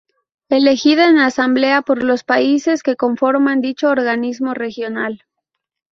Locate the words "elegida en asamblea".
0.49-1.83